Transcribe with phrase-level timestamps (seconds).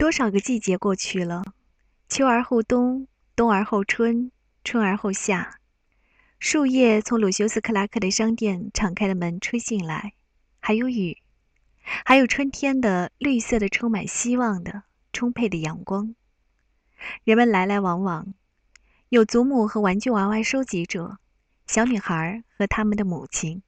[0.00, 1.42] 多少个季节过去了，
[2.08, 4.32] 秋而后冬，冬而后春，
[4.64, 5.60] 春而后夏。
[6.38, 10.14] 树叶从鲁修斯克拉克的商店敞开的门吹进来，
[10.58, 11.18] 还有雨，
[11.82, 16.14] 还有春天的绿色的、充满希望的、充沛的阳光。
[17.24, 18.32] 人们来来往往，
[19.10, 21.18] 有祖母和玩具娃娃收集者，
[21.66, 23.62] 小女孩和他们的母亲。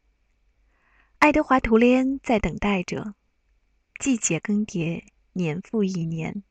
[1.19, 3.13] 爱德华·图雷恩在等待着，
[3.99, 5.05] 季节更迭。
[5.33, 6.43] 年复一年，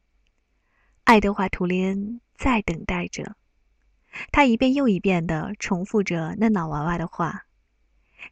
[1.04, 3.36] 爱德华·图雷恩在等待着。
[4.32, 7.46] 他一遍又一遍地重复着那脑娃娃的话，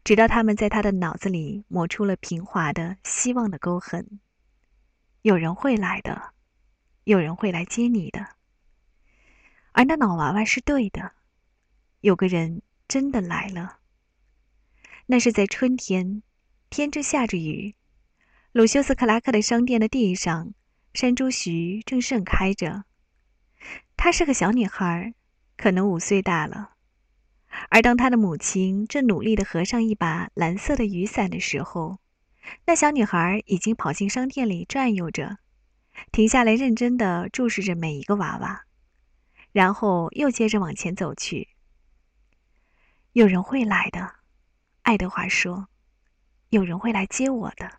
[0.03, 4.19] 直到他们在他的脑子里磨出了平滑的希望的沟痕。
[5.21, 6.33] 有人会来的，
[7.03, 8.25] 有人会来接你的。
[9.71, 11.11] 而那脑娃娃是对的，
[12.01, 13.79] 有个人真的来了。
[15.05, 16.23] 那是在春天，
[16.69, 17.75] 天正下着雨。
[18.51, 20.55] 鲁修斯克拉克的商店的地上，
[20.95, 22.83] 山猪徐正盛开着。
[23.95, 25.13] 她是个小女孩，
[25.55, 26.71] 可能五岁大了。
[27.69, 31.99] 而当她的母亲正努力地合上一把蓝色的雨伞的时候，
[32.65, 35.37] 那小女孩已经跑进商店里转悠着，
[36.11, 38.63] 停下来认真地注视着每一个娃娃，
[39.51, 41.49] 然后又接着往前走去。
[43.11, 44.15] 有人会来的，
[44.81, 45.67] 爱德华说
[46.49, 47.77] ：“有人会来接我的。”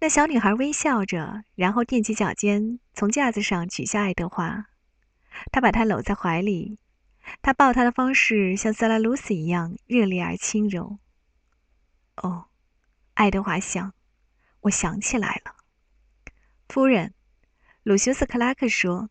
[0.00, 4.66] 那小女孩微笑着，然后踮起脚尖，从架子上取下爱德华。
[5.52, 6.78] 她把他搂在怀里，
[7.42, 10.98] 她抱他的方式像塞拉鲁斯一样热烈而轻柔。
[12.16, 12.46] 哦，
[13.14, 13.94] 爱德华想，
[14.62, 15.54] 我想起来了，
[16.68, 17.14] 夫人，
[17.82, 19.10] 鲁修斯克拉克说：“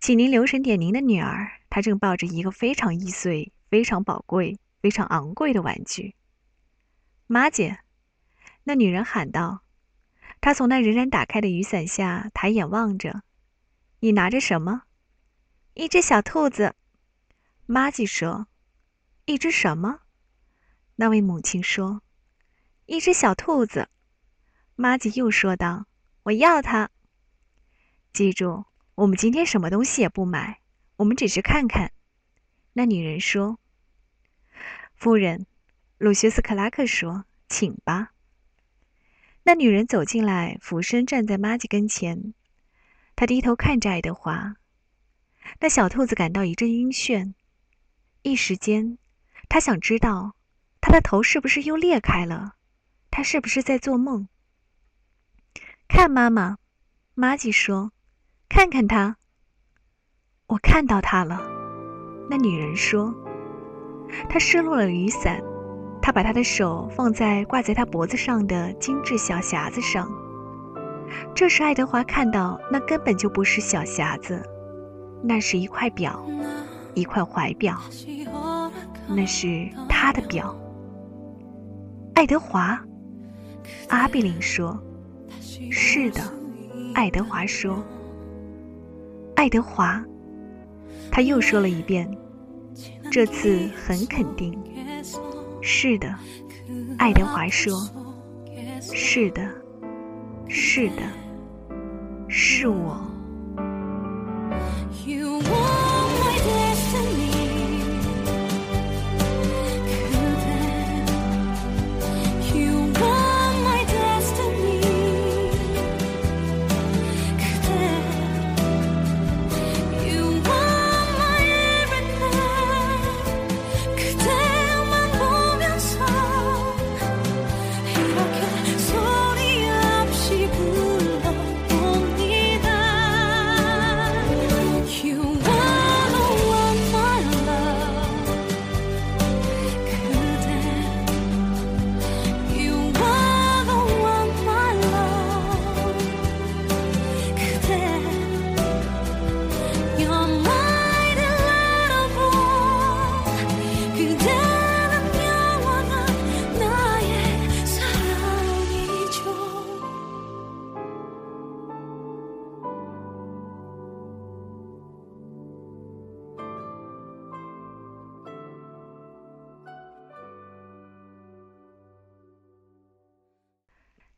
[0.00, 6.14] 请您留神点您的女儿，她正抱着一个非常易碎、非常宝贵、非常昂贵的玩具。”
[7.28, 7.80] 妈姐，
[8.64, 9.62] 那女人喊道。
[10.40, 13.22] 他从那仍然打开的雨伞下抬眼望着，
[14.00, 14.82] 你拿着什么？
[15.74, 16.74] 一只小兔子。
[17.66, 18.46] 玛吉说
[19.26, 20.00] ：“一只什么？”
[20.96, 22.00] 那位母亲说
[22.86, 23.88] ：“一只小兔子。”
[24.76, 25.86] 玛吉又说道
[26.24, 26.90] ：“我要它。”
[28.14, 28.64] 记住，
[28.94, 30.60] 我们今天什么东西也不买，
[30.96, 31.92] 我们只是看看。”
[32.72, 33.58] 那女人说。
[34.94, 35.46] “夫人，
[35.98, 38.12] 鲁修斯克拉克说，请吧。”
[39.46, 42.34] 那女人走进来，俯身站在玛吉跟前。
[43.14, 44.56] 她低头看着爱德华。
[45.60, 47.34] 那小兔子感到一阵晕眩，
[48.22, 48.98] 一时间，
[49.48, 50.34] 他想知道，
[50.80, 52.56] 他的头是不是又裂开了？
[53.08, 54.26] 他是不是在做梦？
[55.86, 56.58] 看，妈妈，
[57.14, 57.92] 玛吉说
[58.50, 59.16] ：“看看他。”
[60.48, 61.40] 我看到他了。
[62.28, 63.14] 那女人说
[64.28, 65.40] ：“他失落了雨伞。”
[66.00, 70.08] 他把他的手放在挂在他脖子上的精致小匣子上。
[71.34, 74.42] 这时，爱德华看到那根本就不是小匣子，
[75.22, 76.24] 那是一块表，
[76.94, 77.78] 一块怀表，
[79.08, 80.56] 那是他的表。
[82.14, 82.78] 爱德华，
[83.88, 84.78] 阿比林说
[85.70, 86.20] ：“是的。”
[86.94, 87.82] 爱德华说
[89.36, 90.02] ：“爱德华。”
[91.12, 92.10] 他又说了一遍，
[93.10, 94.58] 这次很肯定。
[95.68, 96.14] 是的，
[96.96, 97.76] 爱德华说
[98.80, 99.42] ：“是的，
[100.48, 101.02] 是的，
[102.28, 102.96] 是我。”“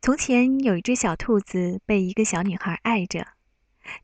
[0.09, 3.27] 从前有一只小兔子被一个小女孩爱着。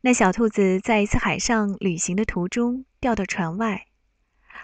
[0.02, 3.86] 那小兔子在一次海上旅行的途中掉到船外，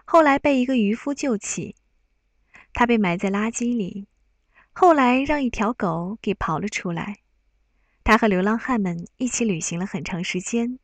[0.05, 1.77] 后来被一个渔夫救起。
[2.75, 4.07] 它被埋在垃圾里，
[4.73, 7.21] 后来让一条狗给刨了出来。”
[8.05, 10.79] 他和流浪汉们一起旅行了很长时间，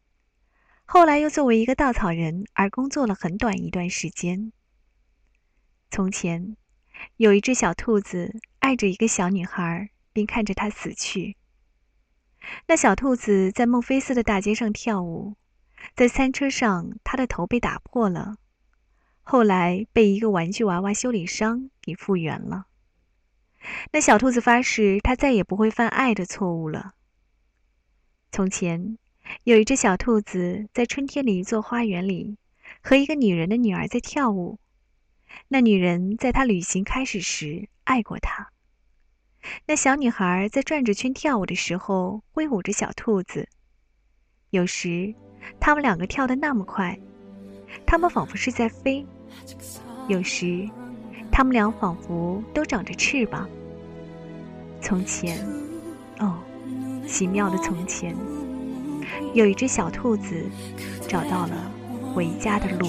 [0.87, 4.53] 后来又作为一个稻草人而工作了很短一段时间。
[5.91, 6.57] 从前，
[7.19, 11.37] 有一只小兔子爱着一个小女孩，并看着他死去。
[12.69, 15.35] 那小兔子在孟菲斯的大街上跳舞，
[15.95, 18.37] 在餐车上，它的头被打破了，
[19.23, 22.65] 后来被一个玩具娃娃修理商给复原了。
[23.93, 26.95] 那小兔子发誓，它再也不会犯爱的错误了。
[28.33, 28.97] 从前，
[29.45, 32.39] 有一只小兔子在春天的一座花园里，
[32.83, 34.59] 和一个女人的女儿在跳舞。
[35.49, 38.51] 那女人在她旅行开始时爱过他。
[39.67, 43.49] 那小女孩在转着圈跳舞的时候，挥舞着小兔子。
[44.51, 45.15] 有时，
[45.61, 46.99] 他们两个跳得那么快，
[47.87, 49.05] 他们仿佛是在飞；
[50.09, 50.69] 有时，
[51.31, 53.49] 他们俩仿佛都长着翅膀。
[54.81, 55.45] 从前，
[56.21, 56.39] 哦，
[57.07, 58.15] 奇妙的从前，
[59.35, 60.45] 有一只小兔子
[61.09, 61.71] 找到了
[62.15, 62.89] 回家的路。